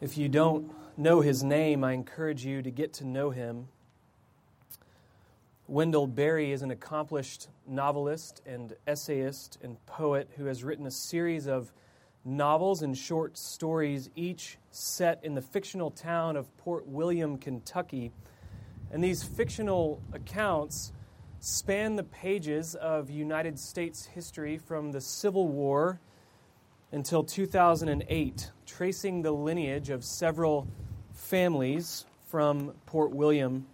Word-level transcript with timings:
If 0.00 0.16
you 0.16 0.28
don't 0.28 0.72
know 0.96 1.22
his 1.22 1.42
name, 1.42 1.82
I 1.82 1.92
encourage 1.92 2.44
you 2.44 2.62
to 2.62 2.70
get 2.70 2.92
to 2.94 3.04
know 3.04 3.30
him. 3.30 3.66
Wendell 5.66 6.06
Berry 6.06 6.52
is 6.52 6.62
an 6.62 6.70
accomplished 6.70 7.48
novelist 7.66 8.40
and 8.46 8.76
essayist 8.86 9.58
and 9.60 9.84
poet 9.86 10.30
who 10.36 10.44
has 10.44 10.62
written 10.62 10.86
a 10.86 10.90
series 10.92 11.48
of 11.48 11.72
novels 12.24 12.82
and 12.82 12.96
short 12.96 13.36
stories, 13.36 14.08
each 14.14 14.56
set 14.70 15.18
in 15.24 15.34
the 15.34 15.42
fictional 15.42 15.90
town 15.90 16.36
of 16.36 16.56
Port 16.58 16.86
William, 16.86 17.36
Kentucky. 17.36 18.12
And 18.92 19.02
these 19.02 19.24
fictional 19.24 20.00
accounts 20.12 20.92
span 21.40 21.96
the 21.96 22.04
pages 22.04 22.76
of 22.76 23.10
United 23.10 23.58
States 23.58 24.06
history 24.06 24.58
from 24.58 24.92
the 24.92 25.00
Civil 25.00 25.48
War 25.48 25.98
until 26.92 27.22
2008, 27.22 28.50
tracing 28.66 29.22
the 29.22 29.32
lineage 29.32 29.90
of 29.90 30.04
several 30.04 30.66
families 31.12 32.06
from 32.26 32.72
Port 32.86 33.10
William. 33.10 33.66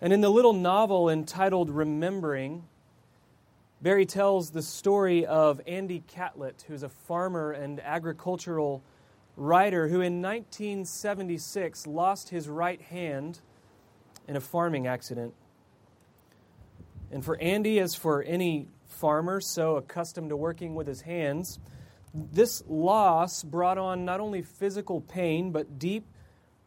And 0.00 0.12
in 0.12 0.20
the 0.20 0.28
little 0.28 0.52
novel 0.52 1.08
entitled 1.08 1.70
Remembering, 1.70 2.64
Berry 3.80 4.06
tells 4.06 4.50
the 4.50 4.62
story 4.62 5.24
of 5.24 5.60
Andy 5.66 6.02
Catlett, 6.06 6.64
who's 6.68 6.82
a 6.82 6.88
farmer 6.88 7.52
and 7.52 7.80
agricultural 7.80 8.82
writer 9.36 9.86
who 9.86 10.00
in 10.00 10.20
1976 10.20 11.86
lost 11.86 12.28
his 12.28 12.48
right 12.48 12.82
hand 12.82 13.40
in 14.26 14.36
a 14.36 14.40
farming 14.40 14.86
accident. 14.86 15.32
And 17.10 17.24
for 17.24 17.38
Andy, 17.40 17.78
as 17.78 17.94
for 17.94 18.22
any 18.22 18.66
farmer 18.88 19.40
so 19.40 19.76
accustomed 19.76 20.30
to 20.30 20.36
working 20.36 20.74
with 20.74 20.86
his 20.86 21.02
hands, 21.02 21.58
this 22.14 22.62
loss 22.66 23.42
brought 23.42 23.78
on 23.78 24.04
not 24.04 24.20
only 24.20 24.42
physical 24.42 25.00
pain, 25.00 25.52
but 25.52 25.78
deep 25.78 26.06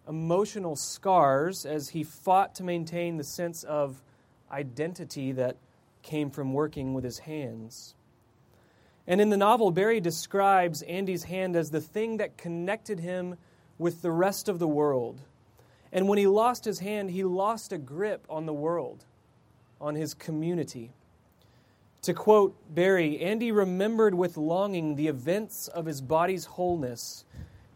emotional 0.08 0.75
scars 0.75 1.66
as 1.66 1.89
he 1.89 2.03
fought 2.03 2.56
to 2.56 2.64
maintain 2.64 3.17
the 3.17 3.23
sense 3.23 3.64
of 3.64 4.02
identity 4.52 5.31
that 5.31 5.58
came 6.02 6.30
from 6.30 6.53
working 6.53 6.94
with 6.94 7.03
his 7.03 7.19
hands. 7.19 7.95
And 9.08 9.19
in 9.19 9.30
the 9.30 9.38
novel, 9.38 9.72
Berry 9.72 10.00
describes 10.00 10.81
Andy's 10.84 11.23
hand 11.23 11.56
as 11.56 11.72
the 11.72 11.81
thing 11.81 12.17
that 12.17 12.38
connected 12.38 13.00
him 13.00 13.38
with 13.78 14.02
the 14.02 14.12
rest 14.12 14.47
of 14.47 14.59
the 14.59 14.67
world. 14.67 15.22
And 15.92 16.08
when 16.08 16.17
he 16.17 16.28
lost 16.28 16.66
his 16.66 16.80
hand, 16.80 17.12
he 17.12 17.23
lost 17.23 17.73
a 17.73 17.78
grip 17.78 18.25
on 18.30 18.45
the 18.45 18.53
world, 18.53 19.06
on 19.80 19.95
his 19.95 20.14
community. 20.14 20.94
To 22.03 22.13
quote 22.16 22.55
Berry, 22.73 23.19
Andy 23.19 23.52
remembered 23.52 24.16
with 24.16 24.35
longing 24.35 24.95
the 24.95 25.07
events 25.07 25.67
of 25.67 25.85
his 25.85 26.02
body's 26.02 26.45
wholeness, 26.45 27.25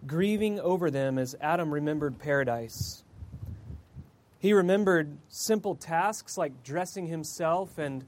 grieving 0.07 0.59
over 0.59 0.89
them 0.89 1.19
as 1.19 1.35
Adam 1.39 1.71
remembered 1.71 2.17
paradise. 2.17 3.03
He 4.39 4.51
remembered 4.53 5.17
simple 5.27 5.75
tasks 5.75 6.37
like 6.37 6.63
dressing 6.63 7.05
himself 7.05 7.77
and 7.77 8.03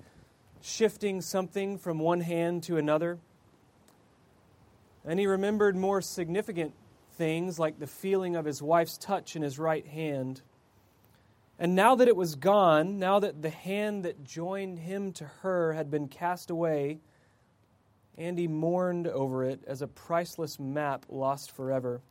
shifting 0.61 1.21
something 1.21 1.77
from 1.77 1.99
one 1.99 2.21
hand 2.21 2.63
to 2.63 2.77
another. 2.77 3.19
And 5.05 5.19
he 5.19 5.27
remembered 5.27 5.75
more 5.75 6.01
significant 6.01 6.73
things 7.13 7.59
like 7.59 7.79
the 7.79 7.87
feeling 7.87 8.35
of 8.35 8.45
his 8.45 8.61
wife's 8.61 8.97
touch 8.97 9.35
in 9.35 9.43
his 9.43 9.59
right 9.59 9.85
hand 9.85 10.41
and 11.59 11.75
now 11.75 11.95
that 11.95 12.07
it 12.07 12.15
was 12.15 12.35
gone, 12.35 12.99
now 12.99 13.19
that 13.19 13.41
the 13.41 13.49
hand 13.49 14.05
that 14.05 14.23
joined 14.23 14.79
him 14.79 15.11
to 15.13 15.25
her 15.41 15.73
had 15.73 15.89
been 15.89 16.07
cast 16.07 16.51
away, 16.51 16.99
Andy 18.17 18.47
mourned 18.47 19.07
over 19.07 19.43
it 19.43 19.63
as 19.65 19.81
a 19.81 19.87
priceless 19.87 20.59
map 20.59 21.05
lost 21.09 21.51
forever. 21.51 22.01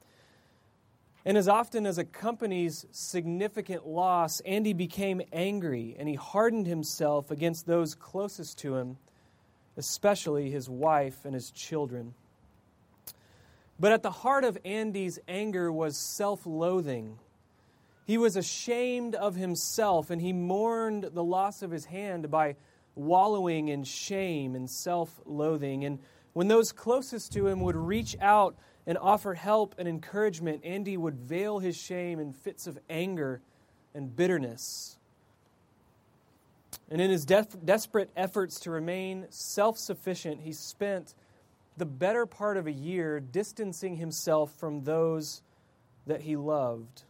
And 1.24 1.36
as 1.36 1.48
often 1.48 1.86
as 1.86 1.98
accompanies 1.98 2.86
significant 2.92 3.86
loss, 3.86 4.40
Andy 4.40 4.73
became 4.73 5.23
angry 5.33 5.96
and 5.98 6.08
he 6.08 6.14
hardened 6.14 6.67
himself 6.67 7.30
against 7.30 7.67
those 7.67 7.96
closest 7.96 8.58
to 8.58 8.77
him, 8.77 8.96
especially 9.77 10.51
his 10.51 10.70
wife 10.70 11.24
and 11.24 11.34
his 11.34 11.51
children. 11.51 12.14
But 13.78 13.92
at 13.92 14.02
the 14.02 14.11
heart 14.11 14.45
of 14.45 14.57
Andy's 14.64 15.18
anger 15.28 15.70
was 15.70 15.96
self 15.96 16.46
loathing 16.46 17.18
he 18.06 18.18
was 18.18 18.36
ashamed 18.36 19.17
of 19.17 19.34
himself 19.34 20.11
and 20.11 20.22
he 20.22 20.33
mourned 20.33 21.11
the 21.12 21.24
loss 21.24 21.62
of 21.62 21.72
his 21.72 21.84
hand 21.84 22.30
by 22.30 22.55
wallowing 22.94 23.68
in 23.68 23.83
shame 23.83 24.55
and 24.55 24.70
self 24.70 25.20
loathing. 25.27 25.84
And 25.84 25.98
when 26.33 26.46
those 26.46 26.70
closest 26.70 27.33
to 27.33 27.48
him 27.48 27.61
would 27.61 27.74
reach 27.74 28.16
out 28.20 28.56
and 28.86 28.96
offer 28.96 29.34
help 29.34 29.74
and 29.77 29.89
encouragement, 29.89 30.64
Andy 30.64 30.96
would 30.96 31.16
veil 31.16 31.58
his 31.58 31.77
shame 31.77 32.20
in 32.20 32.33
fits 32.33 32.68
of 32.68 32.78
anger 32.89 33.40
and 33.92 34.14
bitterness. 34.14 34.96
And 36.89 37.00
in 37.00 37.11
his 37.11 37.24
def- 37.24 37.64
desperate 37.64 38.11
efforts 38.16 38.61
to 38.61 38.70
remain 38.70 39.27
self 39.30 39.78
sufficient, 39.78 40.42
he 40.42 40.52
spent 40.52 41.14
the 41.77 41.86
better 41.86 42.24
part 42.24 42.56
of 42.56 42.68
a 42.68 42.72
year 42.72 43.18
distancing 43.18 43.96
himself 43.96 44.52
from 44.61 44.84
those 44.84 45.42
that 46.06 46.20
he 46.20 46.36
loved. 46.36 47.02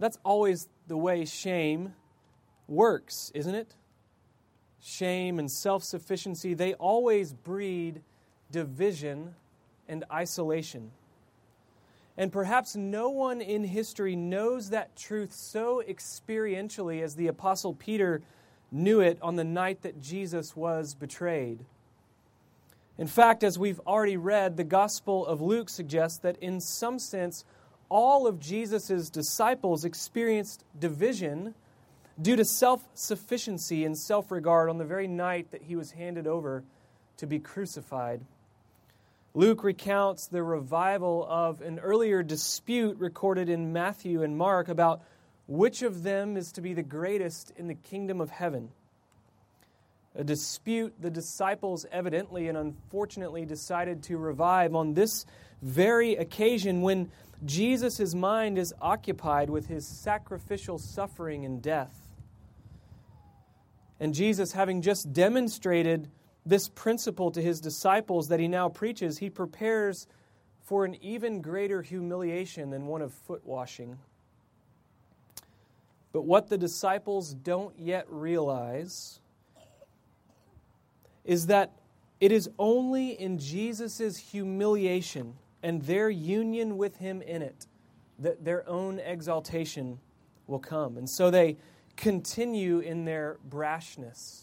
That's 0.00 0.18
always 0.24 0.68
the 0.88 0.96
way 0.96 1.26
shame 1.26 1.94
works, 2.66 3.30
isn't 3.34 3.54
it? 3.54 3.74
Shame 4.82 5.38
and 5.38 5.50
self 5.50 5.84
sufficiency, 5.84 6.54
they 6.54 6.72
always 6.74 7.34
breed 7.34 8.00
division 8.50 9.34
and 9.88 10.04
isolation. 10.10 10.90
And 12.16 12.32
perhaps 12.32 12.74
no 12.74 13.10
one 13.10 13.40
in 13.42 13.62
history 13.62 14.16
knows 14.16 14.70
that 14.70 14.96
truth 14.96 15.32
so 15.32 15.82
experientially 15.86 17.02
as 17.02 17.14
the 17.14 17.28
Apostle 17.28 17.74
Peter 17.74 18.22
knew 18.72 19.00
it 19.00 19.18
on 19.20 19.36
the 19.36 19.44
night 19.44 19.82
that 19.82 20.00
Jesus 20.00 20.56
was 20.56 20.94
betrayed. 20.94 21.64
In 22.96 23.06
fact, 23.06 23.42
as 23.42 23.58
we've 23.58 23.80
already 23.86 24.16
read, 24.16 24.56
the 24.56 24.64
Gospel 24.64 25.26
of 25.26 25.40
Luke 25.40 25.68
suggests 25.68 26.18
that 26.18 26.36
in 26.38 26.60
some 26.60 26.98
sense, 26.98 27.44
all 27.90 28.26
of 28.26 28.40
Jesus' 28.40 29.10
disciples 29.10 29.84
experienced 29.84 30.64
division 30.78 31.54
due 32.20 32.36
to 32.36 32.44
self 32.44 32.82
sufficiency 32.94 33.84
and 33.84 33.98
self 33.98 34.30
regard 34.30 34.70
on 34.70 34.78
the 34.78 34.84
very 34.84 35.08
night 35.08 35.50
that 35.50 35.62
he 35.62 35.76
was 35.76 35.90
handed 35.90 36.26
over 36.26 36.64
to 37.18 37.26
be 37.26 37.38
crucified. 37.38 38.22
Luke 39.34 39.62
recounts 39.62 40.26
the 40.26 40.42
revival 40.42 41.26
of 41.28 41.60
an 41.60 41.78
earlier 41.78 42.22
dispute 42.22 42.96
recorded 42.98 43.48
in 43.48 43.72
Matthew 43.72 44.22
and 44.22 44.36
Mark 44.36 44.68
about 44.68 45.02
which 45.46 45.82
of 45.82 46.02
them 46.02 46.36
is 46.36 46.52
to 46.52 46.60
be 46.60 46.74
the 46.74 46.82
greatest 46.82 47.52
in 47.56 47.68
the 47.68 47.74
kingdom 47.74 48.20
of 48.20 48.30
heaven. 48.30 48.70
A 50.16 50.24
dispute 50.24 50.94
the 51.00 51.10
disciples 51.10 51.86
evidently 51.92 52.48
and 52.48 52.58
unfortunately 52.58 53.44
decided 53.44 54.02
to 54.04 54.16
revive 54.16 54.74
on 54.74 54.94
this 54.94 55.26
very 55.62 56.16
occasion 56.16 56.82
when 56.82 57.10
Jesus' 57.44 58.14
mind 58.14 58.58
is 58.58 58.74
occupied 58.80 59.50
with 59.50 59.66
his 59.66 59.86
sacrificial 59.86 60.78
suffering 60.78 61.44
and 61.44 61.62
death. 61.62 61.94
And 63.98 64.14
Jesus, 64.14 64.52
having 64.52 64.82
just 64.82 65.12
demonstrated 65.12 66.10
this 66.46 66.68
principle 66.68 67.30
to 67.32 67.42
his 67.42 67.60
disciples 67.60 68.28
that 68.28 68.40
he 68.40 68.48
now 68.48 68.68
preaches, 68.68 69.18
he 69.18 69.28
prepares 69.28 70.06
for 70.62 70.84
an 70.84 70.96
even 71.02 71.42
greater 71.42 71.82
humiliation 71.82 72.70
than 72.70 72.86
one 72.86 73.02
of 73.02 73.12
foot 73.12 73.44
washing. 73.44 73.98
But 76.12 76.22
what 76.22 76.48
the 76.48 76.58
disciples 76.58 77.34
don't 77.34 77.78
yet 77.78 78.06
realize 78.08 79.20
is 81.24 81.46
that 81.46 81.72
it 82.20 82.32
is 82.32 82.50
only 82.58 83.10
in 83.10 83.38
Jesus' 83.38 84.16
humiliation 84.16 85.34
and 85.62 85.82
their 85.82 86.08
union 86.08 86.76
with 86.76 86.96
him 86.96 87.22
in 87.22 87.42
it, 87.42 87.66
that 88.18 88.44
their 88.44 88.68
own 88.68 88.98
exaltation 88.98 89.98
will 90.46 90.58
come. 90.58 90.96
And 90.96 91.08
so 91.08 91.30
they 91.30 91.56
continue 91.96 92.78
in 92.78 93.04
their 93.04 93.38
brashness. 93.48 94.42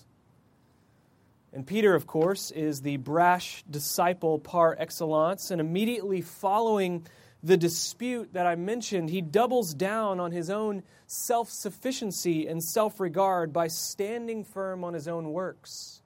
And 1.53 1.65
Peter, 1.65 1.95
of 1.95 2.05
course, 2.05 2.51
is 2.51 2.81
the 2.81 2.97
brash 2.97 3.63
disciple 3.69 4.39
par 4.39 4.75
excellence. 4.77 5.49
And 5.49 5.61
immediately 5.61 6.21
following 6.21 7.05
the 7.43 7.57
dispute 7.57 8.33
that 8.33 8.45
I 8.45 8.55
mentioned, 8.55 9.09
he 9.09 9.21
doubles 9.21 9.73
down 9.73 10.19
on 10.19 10.31
his 10.31 10.49
own 10.49 10.83
self 11.05 11.49
sufficiency 11.49 12.47
and 12.47 12.63
self 12.63 12.99
regard 12.99 13.53
by 13.53 13.67
standing 13.67 14.43
firm 14.43 14.83
on 14.83 14.93
his 14.93 15.07
own 15.07 15.31
works. 15.31 16.01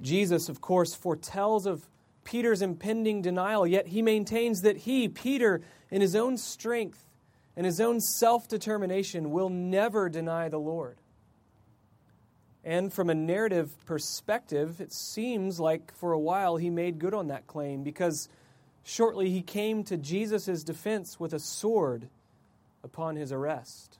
Jesus, 0.00 0.48
of 0.48 0.60
course, 0.60 0.94
foretells 0.94 1.66
of 1.66 1.86
Peter's 2.24 2.62
impending 2.62 3.22
denial, 3.22 3.66
yet 3.66 3.88
he 3.88 4.02
maintains 4.02 4.62
that 4.62 4.78
he, 4.78 5.08
Peter, 5.08 5.60
in 5.90 6.00
his 6.00 6.16
own 6.16 6.36
strength 6.36 7.04
and 7.56 7.64
his 7.64 7.80
own 7.80 8.00
self 8.00 8.48
determination, 8.48 9.30
will 9.30 9.50
never 9.50 10.08
deny 10.08 10.48
the 10.48 10.58
Lord. 10.58 10.98
And 12.64 12.92
from 12.92 13.10
a 13.10 13.14
narrative 13.14 13.72
perspective, 13.84 14.80
it 14.80 14.92
seems 14.92 15.60
like 15.60 15.94
for 15.94 16.12
a 16.12 16.18
while 16.18 16.56
he 16.56 16.70
made 16.70 16.98
good 16.98 17.14
on 17.14 17.28
that 17.28 17.46
claim 17.46 17.82
because 17.82 18.28
Shortly, 18.84 19.30
he 19.30 19.40
came 19.40 19.82
to 19.84 19.96
Jesus' 19.96 20.62
defense 20.62 21.18
with 21.18 21.32
a 21.32 21.38
sword 21.38 22.10
upon 22.84 23.16
his 23.16 23.32
arrest. 23.32 23.98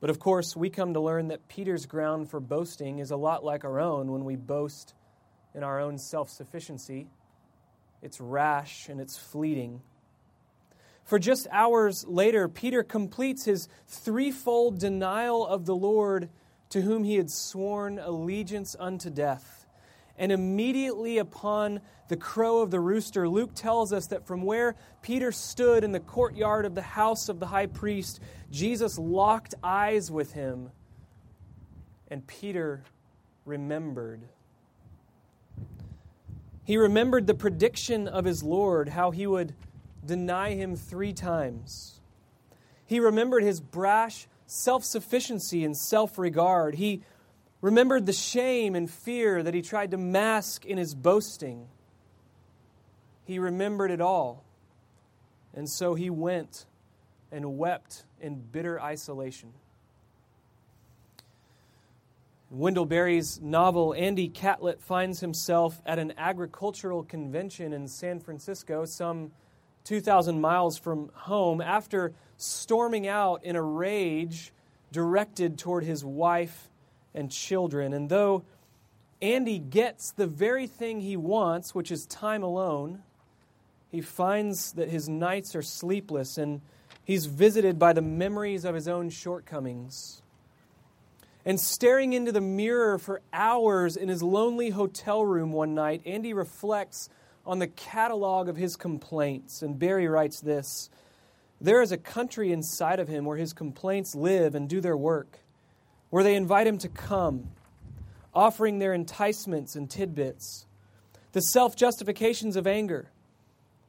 But 0.00 0.10
of 0.10 0.18
course, 0.18 0.54
we 0.54 0.68
come 0.68 0.92
to 0.92 1.00
learn 1.00 1.28
that 1.28 1.48
Peter's 1.48 1.86
ground 1.86 2.28
for 2.28 2.38
boasting 2.38 2.98
is 2.98 3.10
a 3.10 3.16
lot 3.16 3.42
like 3.42 3.64
our 3.64 3.80
own 3.80 4.12
when 4.12 4.26
we 4.26 4.36
boast 4.36 4.92
in 5.56 5.64
our 5.64 5.80
own 5.80 5.98
self 5.98 6.30
sufficiency. 6.30 7.08
It's 8.02 8.20
rash 8.20 8.88
and 8.88 9.00
it's 9.00 9.16
fleeting. 9.16 9.80
For 11.04 11.18
just 11.18 11.46
hours 11.50 12.04
later, 12.06 12.46
Peter 12.48 12.82
completes 12.82 13.44
his 13.44 13.68
threefold 13.88 14.78
denial 14.78 15.46
of 15.46 15.64
the 15.64 15.74
Lord 15.74 16.28
to 16.70 16.82
whom 16.82 17.04
he 17.04 17.16
had 17.16 17.30
sworn 17.30 17.98
allegiance 17.98 18.76
unto 18.78 19.08
death. 19.08 19.66
And 20.18 20.32
immediately 20.32 21.18
upon 21.18 21.80
the 22.08 22.16
crow 22.16 22.60
of 22.60 22.70
the 22.70 22.80
rooster, 22.80 23.28
Luke 23.28 23.54
tells 23.54 23.92
us 23.92 24.08
that 24.08 24.26
from 24.26 24.42
where 24.42 24.74
Peter 25.02 25.30
stood 25.30 25.84
in 25.84 25.92
the 25.92 26.00
courtyard 26.00 26.64
of 26.64 26.74
the 26.74 26.82
house 26.82 27.28
of 27.28 27.38
the 27.38 27.46
high 27.46 27.66
priest, 27.66 28.20
Jesus 28.50 28.98
locked 28.98 29.54
eyes 29.62 30.10
with 30.10 30.32
him, 30.32 30.70
and 32.08 32.26
Peter 32.26 32.82
remembered. 33.44 34.28
He 36.66 36.76
remembered 36.76 37.28
the 37.28 37.34
prediction 37.34 38.08
of 38.08 38.24
his 38.24 38.42
Lord, 38.42 38.88
how 38.88 39.12
he 39.12 39.24
would 39.24 39.54
deny 40.04 40.54
him 40.54 40.74
three 40.74 41.12
times. 41.12 42.00
He 42.84 42.98
remembered 42.98 43.44
his 43.44 43.60
brash 43.60 44.26
self 44.46 44.84
sufficiency 44.84 45.64
and 45.64 45.76
self 45.76 46.18
regard. 46.18 46.74
He 46.74 47.02
remembered 47.60 48.04
the 48.04 48.12
shame 48.12 48.74
and 48.74 48.90
fear 48.90 49.44
that 49.44 49.54
he 49.54 49.62
tried 49.62 49.92
to 49.92 49.96
mask 49.96 50.66
in 50.66 50.76
his 50.76 50.92
boasting. 50.92 51.68
He 53.24 53.38
remembered 53.38 53.92
it 53.92 54.00
all. 54.00 54.44
And 55.54 55.70
so 55.70 55.94
he 55.94 56.10
went 56.10 56.66
and 57.30 57.56
wept 57.56 58.04
in 58.20 58.40
bitter 58.40 58.80
isolation. 58.80 59.52
In 62.50 62.58
Wendell 62.58 62.86
Berry's 62.86 63.40
novel, 63.40 63.92
Andy 63.94 64.28
Catlett 64.28 64.80
finds 64.80 65.20
himself 65.20 65.80
at 65.84 65.98
an 65.98 66.14
agricultural 66.16 67.02
convention 67.02 67.72
in 67.72 67.88
San 67.88 68.20
Francisco, 68.20 68.84
some 68.84 69.32
2,000 69.84 70.40
miles 70.40 70.78
from 70.78 71.10
home, 71.14 71.60
after 71.60 72.12
storming 72.36 73.08
out 73.08 73.44
in 73.44 73.56
a 73.56 73.62
rage 73.62 74.52
directed 74.92 75.58
toward 75.58 75.84
his 75.84 76.04
wife 76.04 76.68
and 77.14 77.30
children. 77.30 77.92
And 77.92 78.08
though 78.08 78.44
Andy 79.20 79.58
gets 79.58 80.12
the 80.12 80.26
very 80.26 80.68
thing 80.68 81.00
he 81.00 81.16
wants, 81.16 81.74
which 81.74 81.90
is 81.90 82.06
time 82.06 82.42
alone, 82.42 83.02
he 83.90 84.00
finds 84.00 84.72
that 84.72 84.88
his 84.88 85.08
nights 85.08 85.56
are 85.56 85.62
sleepless 85.62 86.38
and 86.38 86.60
he's 87.02 87.26
visited 87.26 87.78
by 87.78 87.92
the 87.92 88.02
memories 88.02 88.64
of 88.64 88.74
his 88.74 88.86
own 88.86 89.10
shortcomings. 89.10 90.22
And 91.46 91.58
staring 91.58 92.12
into 92.12 92.32
the 92.32 92.42
mirror 92.42 92.98
for 92.98 93.22
hours 93.32 93.96
in 93.96 94.08
his 94.08 94.22
lonely 94.22 94.68
hotel 94.68 95.24
room 95.24 95.52
one 95.52 95.74
night, 95.74 96.02
Andy 96.04 96.34
reflects 96.34 97.08
on 97.46 97.60
the 97.60 97.68
catalog 97.68 98.48
of 98.48 98.56
his 98.56 98.76
complaints. 98.76 99.62
And 99.62 99.78
Berry 99.78 100.08
writes 100.08 100.40
this 100.40 100.90
There 101.60 101.80
is 101.80 101.92
a 101.92 101.96
country 101.96 102.52
inside 102.52 103.00
of 103.00 103.08
him 103.08 103.24
where 103.24 103.38
his 103.38 103.54
complaints 103.54 104.14
live 104.14 104.54
and 104.54 104.68
do 104.68 104.82
their 104.82 104.96
work 104.96 105.38
where 106.10 106.24
they 106.24 106.34
invite 106.34 106.66
him 106.66 106.78
to 106.78 106.88
come, 106.88 107.48
offering 108.34 108.78
their 108.78 108.94
enticements 108.94 109.76
and 109.76 109.90
tidbits, 109.90 110.66
the 111.32 111.40
self 111.40 111.76
justifications 111.76 112.56
of 112.56 112.66
anger, 112.66 113.10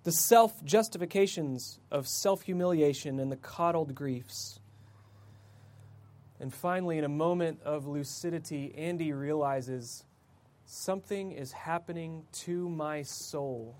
the 0.03 0.11
self 0.11 0.63
justifications 0.63 1.79
of 1.91 2.07
self 2.07 2.41
humiliation, 2.41 3.19
and 3.19 3.31
the 3.31 3.37
coddled 3.37 3.95
griefs. 3.95 4.59
And 6.39 6.53
finally, 6.53 6.97
in 6.97 7.03
a 7.03 7.09
moment 7.09 7.61
of 7.63 7.87
lucidity, 7.87 8.73
Andy 8.77 9.11
realizes 9.11 10.03
something 10.65 11.31
is 11.31 11.51
happening 11.51 12.23
to 12.31 12.69
my 12.69 13.01
soul. 13.01 13.75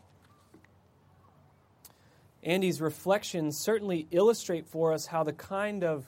Andy's 2.42 2.82
reflections 2.82 3.58
certainly 3.58 4.08
illustrate 4.12 4.66
for 4.66 4.94
us 4.94 5.06
how 5.06 5.24
the 5.24 5.34
kind 5.34 5.84
of 5.84 6.06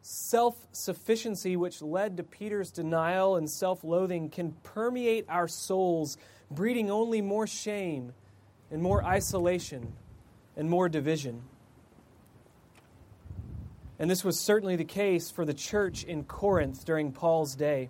self 0.00 0.66
sufficiency, 0.72 1.56
which 1.56 1.82
led 1.82 2.16
to 2.16 2.22
Peter's 2.24 2.70
denial 2.70 3.36
and 3.36 3.48
self 3.48 3.84
loathing, 3.84 4.28
can 4.28 4.52
permeate 4.62 5.26
our 5.28 5.46
souls, 5.46 6.16
breeding 6.50 6.90
only 6.90 7.20
more 7.20 7.46
shame 7.46 8.12
and 8.70 8.82
more 8.82 9.04
isolation 9.04 9.92
and 10.56 10.68
more 10.68 10.88
division. 10.88 11.42
And 14.02 14.10
this 14.10 14.24
was 14.24 14.36
certainly 14.40 14.74
the 14.74 14.84
case 14.84 15.30
for 15.30 15.44
the 15.44 15.54
church 15.54 16.02
in 16.02 16.24
Corinth 16.24 16.84
during 16.84 17.12
Paul's 17.12 17.54
day. 17.54 17.88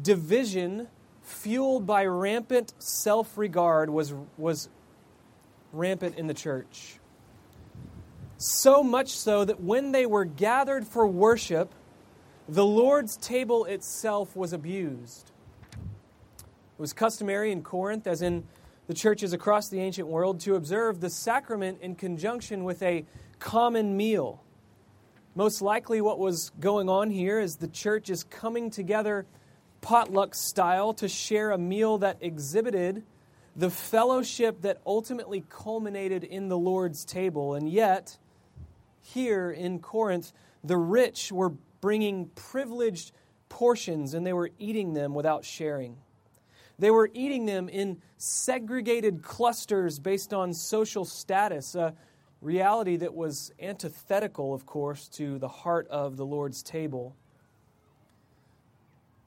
Division, 0.00 0.86
fueled 1.22 1.84
by 1.84 2.06
rampant 2.06 2.72
self 2.78 3.36
regard, 3.36 3.90
was, 3.90 4.14
was 4.38 4.68
rampant 5.72 6.16
in 6.16 6.28
the 6.28 6.32
church. 6.32 7.00
So 8.36 8.84
much 8.84 9.08
so 9.08 9.44
that 9.44 9.60
when 9.60 9.90
they 9.90 10.06
were 10.06 10.24
gathered 10.24 10.86
for 10.86 11.08
worship, 11.08 11.74
the 12.48 12.64
Lord's 12.64 13.16
table 13.16 13.64
itself 13.64 14.36
was 14.36 14.52
abused. 14.52 15.32
It 15.72 16.80
was 16.80 16.92
customary 16.92 17.50
in 17.50 17.62
Corinth, 17.64 18.06
as 18.06 18.22
in 18.22 18.44
the 18.86 18.94
churches 18.94 19.32
across 19.32 19.70
the 19.70 19.80
ancient 19.80 20.06
world, 20.06 20.38
to 20.42 20.54
observe 20.54 21.00
the 21.00 21.10
sacrament 21.10 21.80
in 21.80 21.96
conjunction 21.96 22.62
with 22.62 22.80
a 22.84 23.04
common 23.40 23.96
meal. 23.96 24.40
Most 25.34 25.62
likely, 25.62 26.02
what 26.02 26.18
was 26.18 26.50
going 26.60 26.90
on 26.90 27.10
here 27.10 27.40
is 27.40 27.56
the 27.56 27.68
church 27.68 28.10
is 28.10 28.22
coming 28.24 28.70
together 28.70 29.26
potluck 29.80 30.34
style 30.34 30.92
to 30.94 31.08
share 31.08 31.50
a 31.50 31.58
meal 31.58 31.98
that 31.98 32.18
exhibited 32.20 33.02
the 33.56 33.70
fellowship 33.70 34.62
that 34.62 34.80
ultimately 34.86 35.42
culminated 35.48 36.22
in 36.22 36.48
the 36.48 36.58
Lord's 36.58 37.04
table. 37.04 37.54
And 37.54 37.68
yet, 37.68 38.18
here 39.00 39.50
in 39.50 39.78
Corinth, 39.78 40.32
the 40.62 40.76
rich 40.76 41.32
were 41.32 41.52
bringing 41.80 42.26
privileged 42.34 43.12
portions 43.48 44.14
and 44.14 44.26
they 44.26 44.32
were 44.32 44.50
eating 44.58 44.92
them 44.92 45.14
without 45.14 45.44
sharing. 45.44 45.96
They 46.78 46.90
were 46.90 47.10
eating 47.12 47.46
them 47.46 47.68
in 47.68 48.02
segregated 48.16 49.22
clusters 49.22 49.98
based 49.98 50.32
on 50.32 50.52
social 50.52 51.04
status, 51.04 51.76
reality 52.42 52.96
that 52.96 53.14
was 53.14 53.52
antithetical, 53.60 54.52
of 54.52 54.66
course, 54.66 55.08
to 55.08 55.38
the 55.38 55.48
heart 55.48 55.86
of 55.88 56.16
the 56.16 56.26
Lord's 56.26 56.62
table. 56.62 57.16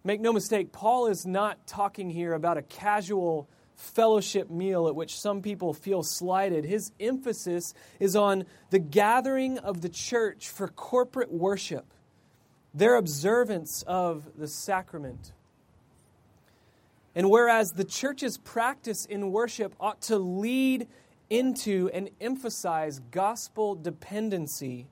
Make 0.03 0.21
no 0.21 0.31
mistake, 0.31 0.71
Paul 0.71 1.07
is 1.07 1.25
not 1.25 1.65
talking 1.65 2.11
here 2.11 2.33
about 2.33 2.57
a 2.57 2.61
casual 2.61 3.49
fellowship 3.75 4.49
meal 4.49 4.87
at 4.87 4.95
which 4.95 5.17
some 5.19 5.41
people 5.41 5.73
feel 5.73 6.03
slighted. 6.03 6.65
His 6.65 6.91
emphasis 6.99 7.73
is 7.99 8.15
on 8.15 8.45
the 8.69 8.79
gathering 8.79 9.57
of 9.57 9.81
the 9.81 9.89
church 9.89 10.49
for 10.49 10.67
corporate 10.67 11.31
worship, 11.31 11.85
their 12.73 12.95
observance 12.95 13.83
of 13.87 14.29
the 14.37 14.47
sacrament. 14.47 15.31
And 17.15 17.29
whereas 17.29 17.71
the 17.71 17.85
church's 17.85 18.37
practice 18.37 19.05
in 19.05 19.31
worship 19.31 19.73
ought 19.79 20.01
to 20.03 20.17
lead 20.17 20.87
into 21.29 21.89
and 21.93 22.09
emphasize 22.21 22.99
gospel 23.11 23.75
dependency, 23.75 24.87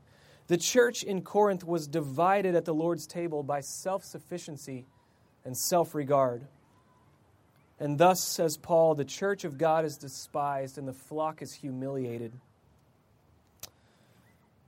the 0.47 0.57
church 0.57 1.03
in 1.03 1.21
Corinth 1.21 1.63
was 1.63 1.87
divided 1.87 2.55
at 2.55 2.65
the 2.65 2.73
Lord's 2.73 3.07
table 3.07 3.43
by 3.43 3.61
self 3.61 4.03
sufficiency 4.03 4.85
and 5.45 5.57
self 5.57 5.95
regard. 5.95 6.47
And 7.79 7.97
thus, 7.97 8.21
says 8.23 8.57
Paul, 8.57 8.95
the 8.95 9.05
church 9.05 9.43
of 9.43 9.57
God 9.57 9.83
is 9.83 9.97
despised 9.97 10.77
and 10.77 10.87
the 10.87 10.93
flock 10.93 11.41
is 11.41 11.53
humiliated. 11.53 12.33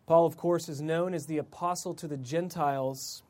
Paul, 0.06 0.26
of 0.26 0.38
course, 0.38 0.70
is 0.70 0.82
known 0.82 1.14
as 1.14 1.26
the 1.26 1.38
apostle 1.38 1.94
to 1.96 2.08
the 2.08 2.18
Gentiles. 2.18 3.24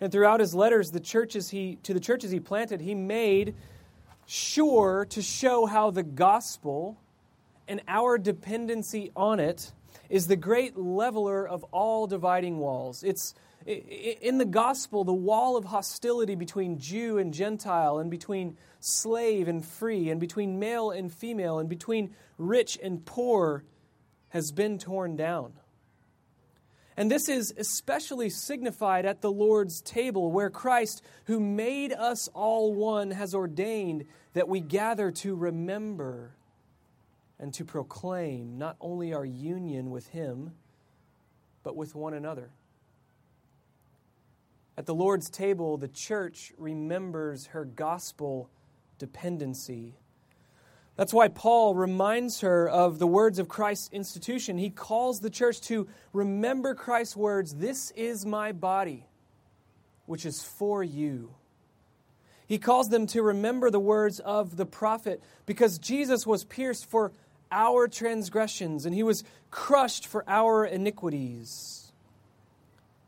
And 0.00 0.10
throughout 0.12 0.40
his 0.40 0.54
letters, 0.54 0.90
the 0.90 1.00
churches 1.00 1.50
he, 1.50 1.76
to 1.82 1.94
the 1.94 2.00
churches 2.00 2.30
he 2.30 2.40
planted, 2.40 2.80
he 2.80 2.94
made 2.94 3.54
sure 4.26 5.06
to 5.10 5.22
show 5.22 5.66
how 5.66 5.90
the 5.90 6.02
gospel 6.02 6.98
and 7.68 7.80
our 7.88 8.18
dependency 8.18 9.10
on 9.16 9.40
it 9.40 9.72
is 10.08 10.26
the 10.26 10.36
great 10.36 10.76
leveler 10.76 11.46
of 11.46 11.64
all 11.64 12.06
dividing 12.06 12.58
walls. 12.58 13.02
It's 13.02 13.34
in 13.66 14.38
the 14.38 14.44
gospel, 14.44 15.04
the 15.04 15.14
wall 15.14 15.56
of 15.56 15.64
hostility 15.64 16.34
between 16.34 16.78
Jew 16.78 17.16
and 17.18 17.32
Gentile, 17.32 17.98
and 17.98 18.10
between 18.10 18.58
slave 18.80 19.48
and 19.48 19.64
free, 19.64 20.10
and 20.10 20.20
between 20.20 20.58
male 20.58 20.90
and 20.90 21.12
female, 21.12 21.58
and 21.58 21.68
between 21.68 22.14
rich 22.36 22.78
and 22.82 23.04
poor 23.04 23.64
has 24.28 24.52
been 24.52 24.78
torn 24.78 25.16
down. 25.16 25.54
And 26.96 27.10
this 27.10 27.28
is 27.28 27.54
especially 27.56 28.30
signified 28.30 29.06
at 29.06 29.20
the 29.20 29.32
Lord's 29.32 29.80
table, 29.80 30.30
where 30.30 30.50
Christ, 30.50 31.02
who 31.24 31.40
made 31.40 31.92
us 31.92 32.28
all 32.34 32.74
one, 32.74 33.10
has 33.12 33.34
ordained 33.34 34.04
that 34.34 34.48
we 34.48 34.60
gather 34.60 35.10
to 35.10 35.34
remember 35.34 36.34
and 37.44 37.52
to 37.52 37.62
proclaim 37.62 38.56
not 38.56 38.74
only 38.80 39.12
our 39.12 39.26
union 39.26 39.90
with 39.90 40.06
Him, 40.06 40.52
but 41.62 41.76
with 41.76 41.94
one 41.94 42.14
another. 42.14 42.48
At 44.78 44.86
the 44.86 44.94
Lord's 44.94 45.28
table, 45.28 45.76
the 45.76 45.88
church 45.88 46.54
remembers 46.56 47.48
her 47.48 47.66
gospel 47.66 48.48
dependency. 48.98 49.98
That's 50.96 51.12
why 51.12 51.28
Paul 51.28 51.74
reminds 51.74 52.40
her 52.40 52.66
of 52.66 52.98
the 52.98 53.06
words 53.06 53.38
of 53.38 53.46
Christ's 53.46 53.90
institution. 53.92 54.56
He 54.56 54.70
calls 54.70 55.20
the 55.20 55.28
church 55.28 55.60
to 55.62 55.86
remember 56.14 56.74
Christ's 56.74 57.14
words 57.14 57.56
This 57.56 57.90
is 57.90 58.24
my 58.24 58.52
body, 58.52 59.04
which 60.06 60.24
is 60.24 60.42
for 60.42 60.82
you. 60.82 61.34
He 62.46 62.58
calls 62.58 62.88
them 62.88 63.06
to 63.08 63.22
remember 63.22 63.70
the 63.70 63.80
words 63.80 64.18
of 64.20 64.56
the 64.56 64.66
prophet 64.66 65.22
because 65.46 65.78
Jesus 65.78 66.26
was 66.26 66.44
pierced 66.44 66.86
for 66.86 67.12
our 67.54 67.88
transgressions 67.88 68.84
and 68.84 68.94
he 68.94 69.02
was 69.02 69.24
crushed 69.50 70.06
for 70.06 70.24
our 70.28 70.66
iniquities. 70.66 71.92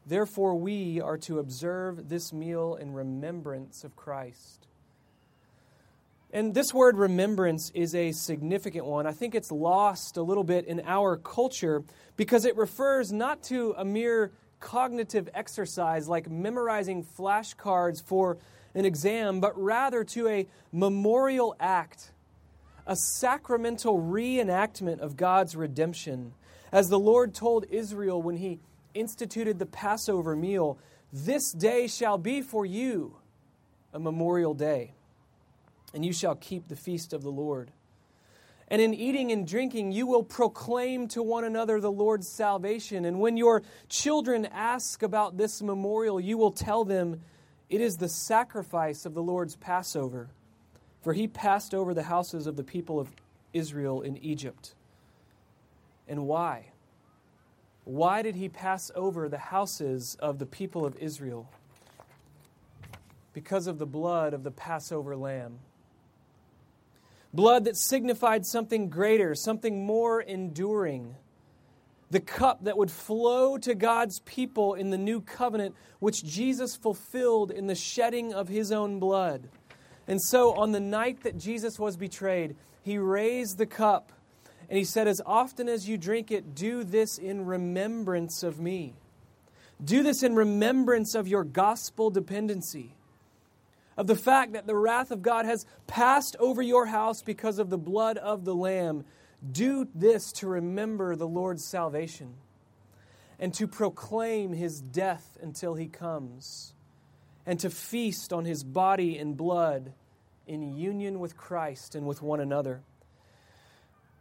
Therefore, 0.06 0.54
we 0.54 1.00
are 1.00 1.18
to 1.18 1.40
observe 1.40 2.08
this 2.08 2.32
meal 2.32 2.76
in 2.76 2.92
remembrance 2.92 3.82
of 3.82 3.96
Christ. 3.96 4.66
And 6.32 6.54
this 6.54 6.72
word 6.72 6.96
remembrance 6.96 7.70
is 7.74 7.94
a 7.94 8.12
significant 8.12 8.84
one. 8.84 9.06
I 9.06 9.12
think 9.12 9.34
it's 9.34 9.50
lost 9.50 10.16
a 10.16 10.22
little 10.22 10.44
bit 10.44 10.66
in 10.66 10.80
our 10.84 11.16
culture 11.16 11.82
because 12.16 12.44
it 12.44 12.56
refers 12.56 13.12
not 13.12 13.42
to 13.44 13.74
a 13.76 13.84
mere 13.84 14.32
cognitive 14.60 15.28
exercise 15.34 16.08
like 16.08 16.30
memorizing 16.30 17.04
flashcards 17.04 18.02
for 18.02 18.38
an 18.74 18.84
exam, 18.84 19.40
but 19.40 19.60
rather 19.60 20.04
to 20.04 20.28
a 20.28 20.46
memorial 20.72 21.56
act, 21.58 22.12
a 22.86 22.96
sacramental 22.96 24.00
reenactment 24.00 25.00
of 25.00 25.16
God's 25.16 25.56
redemption. 25.56 26.32
As 26.72 26.88
the 26.88 26.98
Lord 26.98 27.34
told 27.34 27.66
Israel 27.70 28.22
when 28.22 28.36
he 28.36 28.60
instituted 28.94 29.58
the 29.58 29.66
Passover 29.66 30.36
meal, 30.36 30.78
this 31.12 31.52
day 31.52 31.86
shall 31.86 32.18
be 32.18 32.42
for 32.42 32.64
you 32.64 33.16
a 33.92 33.98
memorial 33.98 34.54
day, 34.54 34.92
and 35.94 36.04
you 36.04 36.12
shall 36.12 36.34
keep 36.34 36.68
the 36.68 36.76
feast 36.76 37.12
of 37.12 37.22
the 37.22 37.30
Lord. 37.30 37.70
And 38.68 38.82
in 38.82 38.92
eating 38.94 39.30
and 39.30 39.46
drinking, 39.46 39.92
you 39.92 40.06
will 40.06 40.24
proclaim 40.24 41.06
to 41.08 41.22
one 41.22 41.44
another 41.44 41.80
the 41.80 41.90
Lord's 41.90 42.28
salvation. 42.28 43.04
And 43.04 43.20
when 43.20 43.36
your 43.36 43.62
children 43.88 44.46
ask 44.46 45.02
about 45.02 45.36
this 45.36 45.62
memorial, 45.62 46.20
you 46.20 46.36
will 46.36 46.50
tell 46.50 46.84
them, 46.84 47.20
It 47.70 47.80
is 47.80 47.96
the 47.96 48.08
sacrifice 48.08 49.06
of 49.06 49.14
the 49.14 49.22
Lord's 49.22 49.54
Passover, 49.54 50.30
for 51.06 51.12
he 51.12 51.28
passed 51.28 51.72
over 51.72 51.94
the 51.94 52.02
houses 52.02 52.48
of 52.48 52.56
the 52.56 52.64
people 52.64 52.98
of 52.98 53.08
Israel 53.52 54.00
in 54.00 54.16
Egypt. 54.16 54.74
And 56.08 56.26
why? 56.26 56.72
Why 57.84 58.22
did 58.22 58.34
he 58.34 58.48
pass 58.48 58.90
over 58.92 59.28
the 59.28 59.38
houses 59.38 60.16
of 60.18 60.40
the 60.40 60.46
people 60.46 60.84
of 60.84 60.96
Israel? 60.96 61.48
Because 63.32 63.68
of 63.68 63.78
the 63.78 63.86
blood 63.86 64.34
of 64.34 64.42
the 64.42 64.50
Passover 64.50 65.16
lamb. 65.16 65.60
Blood 67.32 67.66
that 67.66 67.76
signified 67.76 68.44
something 68.44 68.88
greater, 68.88 69.36
something 69.36 69.86
more 69.86 70.20
enduring. 70.20 71.14
The 72.10 72.18
cup 72.18 72.64
that 72.64 72.76
would 72.76 72.90
flow 72.90 73.58
to 73.58 73.76
God's 73.76 74.18
people 74.24 74.74
in 74.74 74.90
the 74.90 74.98
new 74.98 75.20
covenant, 75.20 75.76
which 76.00 76.24
Jesus 76.24 76.74
fulfilled 76.74 77.52
in 77.52 77.68
the 77.68 77.76
shedding 77.76 78.34
of 78.34 78.48
his 78.48 78.72
own 78.72 78.98
blood. 78.98 79.48
And 80.08 80.22
so, 80.22 80.54
on 80.54 80.72
the 80.72 80.80
night 80.80 81.22
that 81.22 81.36
Jesus 81.38 81.78
was 81.78 81.96
betrayed, 81.96 82.56
he 82.82 82.98
raised 82.98 83.58
the 83.58 83.66
cup 83.66 84.12
and 84.68 84.78
he 84.78 84.84
said, 84.84 85.08
As 85.08 85.20
often 85.24 85.68
as 85.68 85.88
you 85.88 85.96
drink 85.96 86.30
it, 86.30 86.54
do 86.54 86.84
this 86.84 87.18
in 87.18 87.46
remembrance 87.46 88.42
of 88.42 88.60
me. 88.60 88.94
Do 89.84 90.02
this 90.02 90.22
in 90.22 90.34
remembrance 90.34 91.14
of 91.14 91.28
your 91.28 91.44
gospel 91.44 92.10
dependency, 92.10 92.94
of 93.96 94.06
the 94.06 94.16
fact 94.16 94.52
that 94.52 94.66
the 94.66 94.76
wrath 94.76 95.10
of 95.10 95.22
God 95.22 95.44
has 95.44 95.66
passed 95.86 96.36
over 96.38 96.62
your 96.62 96.86
house 96.86 97.22
because 97.22 97.58
of 97.58 97.68
the 97.68 97.78
blood 97.78 98.16
of 98.16 98.44
the 98.44 98.54
Lamb. 98.54 99.04
Do 99.52 99.86
this 99.94 100.32
to 100.32 100.46
remember 100.46 101.14
the 101.14 101.28
Lord's 101.28 101.64
salvation 101.64 102.34
and 103.38 103.52
to 103.54 103.66
proclaim 103.66 104.52
his 104.54 104.80
death 104.80 105.36
until 105.42 105.74
he 105.74 105.86
comes, 105.86 106.72
and 107.46 107.60
to 107.60 107.70
feast 107.70 108.32
on 108.32 108.44
his 108.44 108.64
body 108.64 109.16
and 109.16 109.36
blood 109.36 109.92
in 110.46 110.76
union 110.76 111.20
with 111.20 111.36
Christ 111.36 111.94
and 111.94 112.06
with 112.06 112.20
one 112.20 112.40
another. 112.40 112.82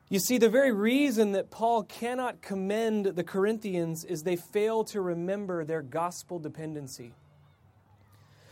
You 0.07 0.19
see, 0.19 0.37
the 0.37 0.49
very 0.49 0.71
reason 0.71 1.31
that 1.31 1.49
Paul 1.49 1.83
cannot 1.83 2.41
commend 2.41 3.05
the 3.05 3.23
Corinthians 3.23 4.03
is 4.03 4.21
they 4.21 4.35
fail 4.35 4.83
to 4.85 5.01
remember 5.01 5.65
their 5.65 5.81
gospel 5.81 6.37
dependency. 6.37 7.13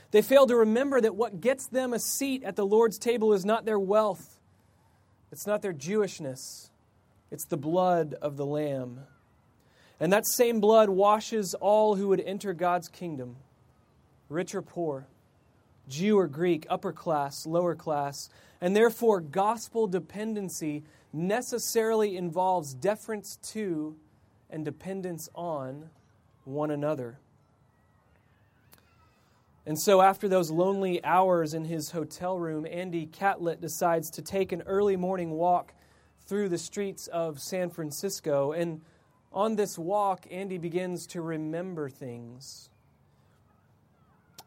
They 0.09 0.23
fail 0.23 0.47
to 0.47 0.55
remember 0.55 0.99
that 0.99 1.15
what 1.15 1.41
gets 1.41 1.67
them 1.67 1.93
a 1.93 1.99
seat 1.99 2.43
at 2.43 2.55
the 2.55 2.65
Lord's 2.65 2.97
table 2.97 3.33
is 3.33 3.45
not 3.45 3.65
their 3.65 3.79
wealth, 3.79 4.39
it's 5.31 5.47
not 5.47 5.61
their 5.61 5.73
Jewishness, 5.73 6.69
it's 7.31 7.45
the 7.45 7.57
blood 7.57 8.15
of 8.21 8.37
the 8.37 8.45
Lamb. 8.45 9.01
And 9.99 10.11
that 10.11 10.27
same 10.27 10.59
blood 10.59 10.89
washes 10.89 11.53
all 11.53 11.95
who 11.95 12.09
would 12.09 12.19
enter 12.19 12.53
God's 12.53 12.89
kingdom, 12.89 13.37
rich 14.33 14.53
or 14.55 14.61
poor, 14.61 15.07
Jew 15.87 16.17
or 16.17 16.27
Greek, 16.27 16.65
upper 16.69 16.91
class, 16.91 17.45
lower 17.45 17.75
class. 17.75 18.29
And 18.59 18.75
therefore, 18.75 19.19
gospel 19.19 19.87
dependency 19.87 20.83
necessarily 21.11 22.17
involves 22.17 22.73
deference 22.73 23.37
to 23.51 23.95
and 24.49 24.65
dependence 24.65 25.29
on 25.35 25.89
one 26.45 26.71
another. 26.71 27.19
And 29.65 29.79
so, 29.79 30.01
after 30.01 30.27
those 30.27 30.51
lonely 30.51 31.03
hours 31.05 31.53
in 31.53 31.65
his 31.65 31.91
hotel 31.91 32.37
room, 32.37 32.67
Andy 32.69 33.05
Catlett 33.05 33.61
decides 33.61 34.09
to 34.11 34.21
take 34.21 34.51
an 34.51 34.61
early 34.63 34.97
morning 34.97 35.31
walk 35.31 35.73
through 36.25 36.49
the 36.49 36.57
streets 36.57 37.07
of 37.07 37.39
San 37.39 37.69
Francisco. 37.69 38.51
And 38.51 38.81
on 39.31 39.55
this 39.55 39.77
walk, 39.77 40.25
Andy 40.29 40.57
begins 40.57 41.07
to 41.07 41.21
remember 41.21 41.89
things. 41.89 42.69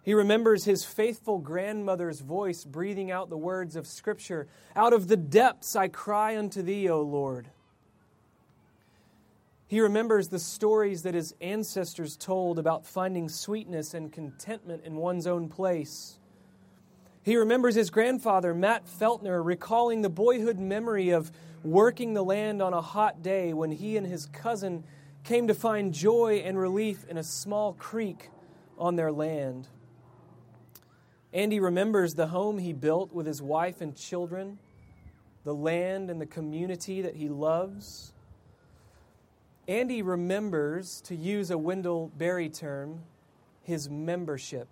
He 0.06 0.14
remembers 0.14 0.64
his 0.64 0.84
faithful 0.84 1.38
grandmother's 1.38 2.20
voice 2.20 2.64
breathing 2.64 3.10
out 3.10 3.28
the 3.28 3.36
words 3.36 3.74
of 3.74 3.88
Scripture 3.88 4.46
Out 4.76 4.92
of 4.92 5.08
the 5.08 5.16
depths 5.16 5.74
I 5.74 5.88
cry 5.88 6.38
unto 6.38 6.62
thee, 6.62 6.88
O 6.88 7.02
Lord. 7.02 7.48
He 9.66 9.80
remembers 9.80 10.28
the 10.28 10.38
stories 10.38 11.02
that 11.02 11.14
his 11.14 11.34
ancestors 11.40 12.16
told 12.16 12.60
about 12.60 12.86
finding 12.86 13.28
sweetness 13.28 13.94
and 13.94 14.12
contentment 14.12 14.84
in 14.84 14.94
one's 14.94 15.26
own 15.26 15.48
place. 15.48 16.20
He 17.24 17.36
remembers 17.36 17.74
his 17.74 17.90
grandfather, 17.90 18.54
Matt 18.54 18.86
Feltner, 18.86 19.44
recalling 19.44 20.02
the 20.02 20.08
boyhood 20.08 20.60
memory 20.60 21.10
of 21.10 21.32
working 21.64 22.14
the 22.14 22.22
land 22.22 22.62
on 22.62 22.72
a 22.72 22.80
hot 22.80 23.22
day 23.22 23.52
when 23.52 23.72
he 23.72 23.96
and 23.96 24.06
his 24.06 24.26
cousin 24.26 24.84
came 25.24 25.48
to 25.48 25.54
find 25.54 25.92
joy 25.92 26.44
and 26.44 26.56
relief 26.56 27.04
in 27.08 27.16
a 27.16 27.24
small 27.24 27.72
creek 27.72 28.30
on 28.78 28.94
their 28.94 29.10
land. 29.10 29.66
Andy 31.36 31.60
remembers 31.60 32.14
the 32.14 32.28
home 32.28 32.56
he 32.56 32.72
built 32.72 33.12
with 33.12 33.26
his 33.26 33.42
wife 33.42 33.82
and 33.82 33.94
children, 33.94 34.58
the 35.44 35.54
land 35.54 36.08
and 36.08 36.18
the 36.18 36.24
community 36.24 37.02
that 37.02 37.14
he 37.14 37.28
loves. 37.28 38.14
Andy 39.68 40.00
remembers, 40.00 41.02
to 41.02 41.14
use 41.14 41.50
a 41.50 41.58
Wendell 41.58 42.10
Berry 42.16 42.48
term, 42.48 43.02
his 43.62 43.90
membership. 43.90 44.66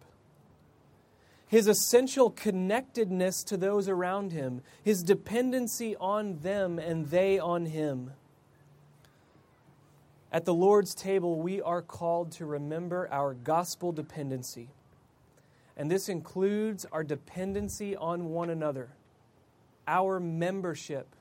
His 1.46 1.68
essential 1.68 2.30
connectedness 2.30 3.44
to 3.44 3.58
those 3.58 3.86
around 3.86 4.32
him, 4.32 4.62
his 4.82 5.02
dependency 5.02 5.94
on 5.96 6.38
them 6.38 6.78
and 6.78 7.08
they 7.08 7.38
on 7.38 7.66
him. 7.66 8.12
At 10.32 10.46
the 10.46 10.54
Lord's 10.54 10.94
table, 10.94 11.38
we 11.38 11.60
are 11.60 11.82
called 11.82 12.32
to 12.32 12.46
remember 12.46 13.06
our 13.12 13.34
gospel 13.34 13.92
dependency 13.92 14.70
and 15.76 15.90
this 15.90 16.08
includes 16.08 16.86
our 16.92 17.02
dependency 17.02 17.96
on 17.96 18.30
one 18.30 18.50
another, 18.50 18.90
our 19.86 20.20
membership 20.20 21.14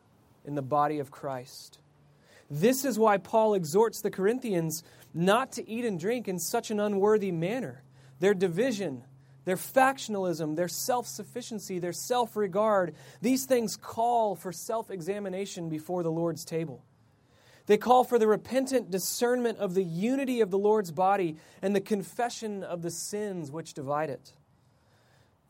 in 0.46 0.56
the 0.56 0.62
body 0.62 1.00
of 1.00 1.12
Christ. 1.12 1.80
This 2.50 2.86
is 2.86 3.00
why 3.00 3.18
Paul 3.18 3.56
exhorts 3.56 4.02
the 4.02 4.12
Corinthians 4.12 4.84
not 5.14 5.54
to 5.54 5.68
eat 5.68 5.86
and 5.86 6.00
drink 6.00 6.28
in 6.28 6.38
such 6.38 6.70
an 6.70 6.80
unworthy 6.80 7.32
manner. 7.32 7.84
Their 8.20 8.34
division, 8.34 9.04
their 9.46 9.56
factionalism, 9.56 10.56
their 10.56 10.68
self 10.68 11.08
sufficiency, 11.08 11.80
their 11.80 11.94
self 11.94 12.36
regard, 12.36 12.96
these 13.22 13.46
things 13.46 13.76
call 13.76 14.36
for 14.36 14.52
self 14.52 14.92
examination 14.92 15.70
before 15.70 16.04
the 16.04 16.12
Lord's 16.12 16.46
table. 16.46 16.84
They 17.66 17.78
call 17.78 18.04
for 18.04 18.20
the 18.20 18.28
repentant 18.28 18.92
discernment 18.92 19.58
of 19.58 19.74
the 19.74 19.84
unity 19.84 20.42
of 20.42 20.52
the 20.52 20.58
Lord's 20.58 20.92
body 20.92 21.38
and 21.62 21.76
the 21.76 21.82
confession 21.82 22.62
of 22.62 22.82
the 22.82 22.92
sins 22.92 23.52
which 23.52 23.74
divide 23.74 24.10
it. 24.10 24.34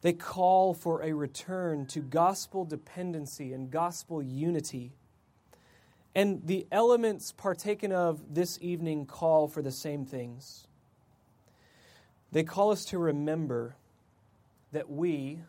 They 0.04 0.14
call 0.14 0.74
for 0.74 1.02
a 1.02 1.14
return 1.14 1.88
to 1.88 2.02
gospel 2.02 2.66
dependency 2.66 3.54
and 3.54 3.72
gospel 3.72 4.22
unity. 4.22 4.92
And 6.14 6.46
the 6.46 6.68
elements 6.72 7.32
partaken 7.32 7.92
of 7.92 8.36
this 8.36 8.60
evening 8.62 9.06
call 9.06 9.48
for 9.48 9.62
the 9.62 9.72
same 9.72 10.06
things. 10.06 10.68
They 12.32 12.44
call 12.44 12.72
us 12.72 12.86
to 12.86 13.00
remember 13.00 13.76
that 14.74 14.90
we, 14.90 15.40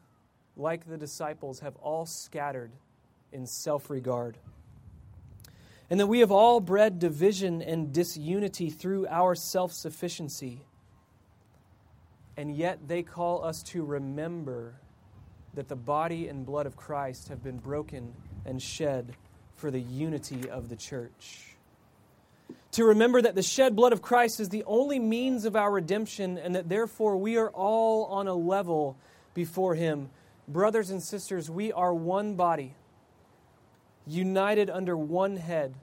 like 0.57 0.87
the 0.87 0.97
disciples, 0.97 1.61
have 1.61 1.77
all 1.77 2.07
scattered 2.07 2.71
in 3.33 3.47
self 3.47 3.91
regard 3.91 4.39
and 5.91 6.01
that 6.01 6.07
we 6.07 6.21
have 6.21 6.31
all 6.31 6.61
bred 6.61 6.99
division 6.99 7.61
and 7.61 7.93
disunity 7.93 8.71
through 8.71 9.07
our 9.09 9.35
self 9.35 9.73
sufficiency. 9.73 10.61
And 12.37 12.55
yet 12.57 12.89
they 12.89 13.03
call 13.03 13.45
us 13.45 13.63
to 13.65 13.85
remember 13.85 14.75
that 15.55 15.69
the 15.69 15.77
body 15.77 16.29
and 16.29 16.45
blood 16.45 16.67
of 16.67 16.77
Christ 16.77 17.29
have 17.29 17.43
been 17.43 17.59
broken 17.59 18.13
and 18.45 18.61
shed 18.61 19.15
for 19.55 19.71
the 19.71 19.81
unity 19.81 20.49
of 20.51 20.69
the 20.69 20.77
church. 20.77 21.55
To 22.73 22.85
remember 22.85 23.23
that 23.23 23.37
the 23.37 23.43
shed 23.43 23.77
blood 23.77 23.93
of 23.93 24.03
Christ 24.03 24.41
is 24.41 24.49
the 24.49 24.65
only 24.65 24.99
means 24.99 25.45
of 25.45 25.55
our 25.55 25.71
redemption, 25.71 26.39
and 26.39 26.57
that 26.57 26.69
therefore 26.69 27.17
we 27.17 27.37
are 27.37 27.51
all 27.51 28.07
on 28.07 28.27
a 28.27 28.35
level 28.35 28.97
before 29.33 29.77
Him. 29.77 30.11
Brothers 30.49 30.91
and 30.91 31.01
sisters, 31.01 31.49
we 31.49 31.73
are 31.73 31.95
one 31.95 32.35
body 32.35 32.75
united 34.07 34.69
under 34.71 34.97
one 34.97 35.37
head, 35.37 35.75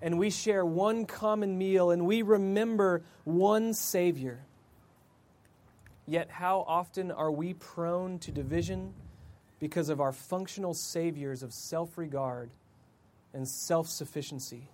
and 0.00 0.18
we 0.18 0.30
share 0.30 0.64
one 0.64 1.04
common 1.04 1.58
meal, 1.58 1.90
and 1.90 2.06
we 2.06 2.22
remember 2.22 3.02
one 3.24 3.74
Savior. 3.74 4.40
Yet, 6.06 6.30
how 6.30 6.64
often 6.66 7.10
are 7.10 7.30
we 7.30 7.54
prone 7.54 8.18
to 8.20 8.32
division 8.32 8.92
because 9.58 9.88
of 9.88 10.00
our 10.00 10.12
functional 10.12 10.74
saviors 10.74 11.42
of 11.42 11.52
self 11.52 11.96
regard 11.96 12.50
and 13.32 13.48
self 13.48 13.88
sufficiency? 13.88 14.68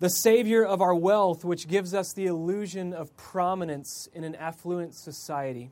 The 0.00 0.10
Savior 0.10 0.64
of 0.64 0.82
our 0.82 0.94
wealth, 0.94 1.44
which 1.44 1.68
gives 1.68 1.94
us 1.94 2.12
the 2.12 2.26
illusion 2.26 2.92
of 2.92 3.16
prominence 3.16 4.08
in 4.12 4.24
an 4.24 4.34
affluent 4.34 4.94
society 4.94 5.70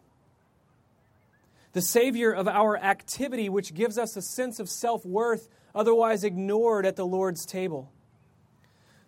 the 1.72 1.80
Savior 1.80 2.32
of 2.32 2.46
our 2.48 2.76
activity, 2.76 3.48
which 3.48 3.74
gives 3.74 3.96
us 3.96 4.16
a 4.16 4.22
sense 4.22 4.60
of 4.60 4.68
self 4.68 5.04
worth 5.04 5.48
otherwise 5.74 6.22
ignored 6.22 6.84
at 6.84 6.96
the 6.96 7.06
Lord's 7.06 7.46
table. 7.46 7.90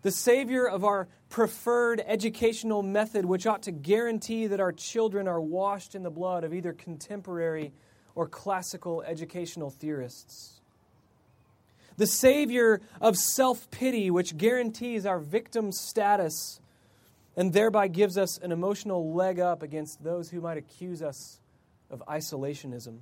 The 0.04 0.10
Savior 0.10 0.68
of 0.68 0.84
our 0.84 1.08
preferred 1.30 2.02
educational 2.06 2.82
method, 2.82 3.24
which 3.24 3.46
ought 3.46 3.62
to 3.62 3.72
guarantee 3.72 4.48
that 4.48 4.60
our 4.60 4.70
children 4.70 5.26
are 5.26 5.40
washed 5.40 5.94
in 5.94 6.02
the 6.02 6.10
blood 6.10 6.44
of 6.44 6.52
either 6.52 6.74
contemporary 6.74 7.72
or 8.14 8.28
classical 8.28 9.00
educational 9.00 9.70
theorists. 9.70 10.60
The 11.96 12.06
Savior 12.06 12.82
of 13.00 13.16
self 13.16 13.70
pity, 13.70 14.10
which 14.10 14.36
guarantees 14.36 15.06
our 15.06 15.18
victim 15.18 15.72
status 15.72 16.60
and 17.34 17.54
thereby 17.54 17.88
gives 17.88 18.18
us 18.18 18.36
an 18.36 18.52
emotional 18.52 19.14
leg 19.14 19.40
up 19.40 19.62
against 19.62 20.04
those 20.04 20.28
who 20.28 20.42
might 20.42 20.58
accuse 20.58 21.00
us 21.00 21.40
of 21.88 22.02
isolationism. 22.06 22.98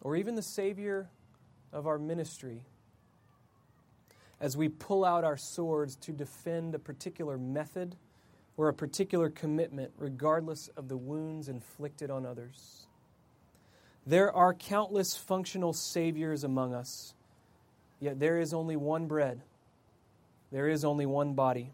Or 0.00 0.16
even 0.16 0.34
the 0.34 0.42
Savior 0.42 1.08
of 1.72 1.86
our 1.86 1.96
ministry 1.96 2.64
as 4.42 4.56
we 4.56 4.68
pull 4.68 5.04
out 5.04 5.24
our 5.24 5.38
swords 5.38 5.96
to 5.96 6.12
defend 6.12 6.74
a 6.74 6.78
particular 6.78 7.38
method 7.38 7.96
or 8.58 8.68
a 8.68 8.74
particular 8.74 9.30
commitment, 9.30 9.92
regardless 9.96 10.68
of 10.76 10.88
the 10.88 10.96
wounds 10.96 11.48
inflicted 11.48 12.10
on 12.10 12.26
others. 12.26 12.86
There 14.04 14.30
are 14.32 14.52
countless 14.52 15.16
functional 15.16 15.72
saviors 15.72 16.44
among 16.44 16.74
us, 16.74 17.14
yet 18.00 18.18
there 18.18 18.40
is 18.40 18.52
only 18.52 18.76
one 18.76 19.06
bread, 19.06 19.40
there 20.50 20.68
is 20.68 20.84
only 20.84 21.06
one 21.06 21.34
body, 21.34 21.72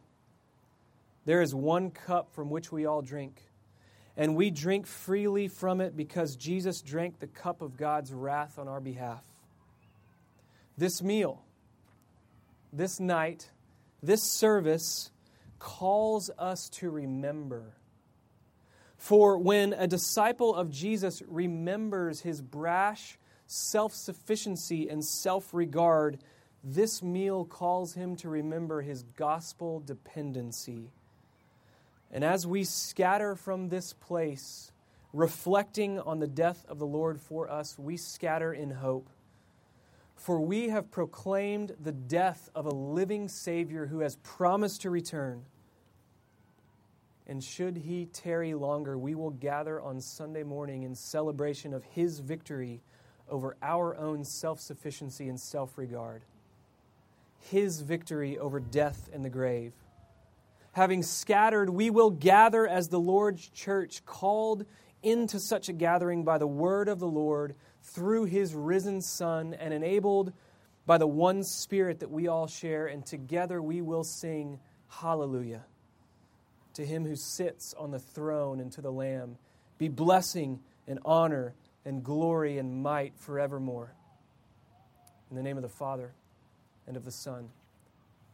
there 1.25 1.43
is 1.43 1.55
one 1.55 1.91
cup 1.91 2.33
from 2.35 2.51
which 2.51 2.71
we 2.71 2.87
all 2.87 3.03
drink 3.03 3.43
and 4.19 4.35
we 4.35 4.51
drink 4.51 4.87
freely 4.87 5.47
from 5.47 5.81
it 5.81 5.97
because 5.97 6.35
Jesus 6.35 6.83
drank 6.83 7.21
the 7.21 7.29
cup 7.29 7.63
of 7.63 7.77
God's 7.77 8.13
wrath 8.13 8.59
on 8.59 8.67
our 8.67 8.81
behalf. 8.81 9.23
This 10.77 11.01
meal, 11.01 11.41
this 12.73 13.01
night, 13.01 13.51
this 14.03 14.23
service 14.23 15.11
calls 15.59 16.31
us 16.39 16.69
to 16.71 16.91
remember. 16.91 17.75
For 18.97 19.39
when 19.39 19.73
a 19.73 19.87
disciple 19.87 20.55
of 20.55 20.71
Jesus 20.71 21.23
remembers 21.27 22.21
his 22.21 22.41
brash 22.41 23.19
self 23.47 23.95
sufficiency 23.95 24.89
and 24.89 25.05
self 25.05 25.55
regard, 25.55 26.19
this 26.63 27.03
meal 27.03 27.45
calls 27.45 27.95
him 27.95 28.17
to 28.17 28.29
remember 28.29 28.83
his 28.83 29.05
gospel 29.17 29.81
dependency 29.81 30.91
and 32.11 32.25
as 32.25 32.47
we 32.47 32.65
scatter 32.65 33.35
from 33.35 33.69
this 33.69 33.93
place, 33.93 34.73
reflecting 35.13 36.01
on 36.01 36.21
the 36.21 36.27
death 36.27 36.65
of 36.69 36.79
the 36.79 36.87
Lord 36.87 37.21
for 37.21 37.51
us, 37.51 37.79
we 37.79 37.97
scatter 37.97 38.53
in 38.53 38.71
hope. 38.71 39.09
For 40.19 40.41
we 40.41 40.69
have 40.69 40.91
proclaimed 40.91 41.75
the 41.81 41.93
death 41.93 42.51
of 42.55 42.67
a 42.67 42.71
living 42.71 43.29
Savior 43.29 43.87
who 43.87 44.01
has 44.01 44.17
promised 44.17 44.83
to 44.83 44.91
return. 44.91 45.45
And 47.27 47.43
should 47.43 47.79
he 47.79 48.07
tarry 48.07 48.53
longer, 48.55 48.99
we 48.99 49.15
will 49.15 49.31
gather 49.31 49.81
on 49.81 50.01
Sunday 50.01 50.43
morning 50.43 50.83
in 50.83 50.95
celebration 50.95 51.73
of 51.73 51.85
his 51.85 52.19
victory 52.19 52.83
over 53.29 53.57
our 53.63 53.97
own 53.97 54.25
self 54.25 54.61
sufficiency 54.61 55.29
and 55.29 55.41
self 55.41 55.79
regard, 55.79 56.23
his 57.39 57.81
victory 57.81 58.39
over 58.39 58.61
death 58.61 59.09
and 59.13 59.25
the 59.25 59.31
grave 59.31 59.73
having 60.79 61.03
scattered, 61.03 61.69
we 61.69 61.91
will 61.91 62.11
gather 62.11 62.67
as 62.67 62.89
the 62.89 63.01
Lord's 63.01 63.49
church, 63.49 64.05
called 64.07 64.65
into 65.03 65.41
such 65.41 65.69
a 65.69 65.73
gathering 65.73 66.23
by 66.23 66.39
the 66.39 66.47
word 66.47 66.89
of 66.89 67.01
the 67.01 67.09
Lord 67.09 67.57
through 67.89 68.25
his 68.25 68.55
risen 68.55 69.01
Son 69.01 69.55
and 69.55 69.73
enabled 69.73 70.33
by 70.87 70.99
the 70.99 71.07
one 71.07 71.43
Spirit 71.45 72.01
that 72.01 72.11
we 72.11 72.29
all 72.29 72.47
share, 72.47 72.87
and 72.87 73.05
together 73.05 73.61
we 73.61 73.83
will 73.83 74.05
sing 74.05 74.59
Hallelujah 74.89 75.65
to 76.75 76.87
him 76.87 77.05
who 77.05 77.17
sits 77.17 77.75
on 77.75 77.91
the 77.91 77.99
throne 77.99 78.61
and 78.61 78.71
to 78.73 78.81
the 78.81 78.93
Lamb. 78.93 79.37
Be 79.79 79.89
blessing 79.89 80.61
and 80.87 81.01
honor 81.05 81.55
and 81.85 82.05
glory 82.05 82.59
and 82.59 82.83
might 82.83 83.19
forevermore. 83.19 83.93
In 85.29 85.37
the 85.37 85.43
name 85.43 85.57
of 85.57 85.63
the 85.63 85.69
Father, 85.69 86.13
and 86.87 86.97
of 86.97 87.05
the 87.05 87.11
Son, 87.11 87.49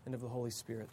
and 0.05 0.15
of 0.15 0.21
the 0.21 0.29
Holy 0.29 0.51
Spirit. 0.51 0.89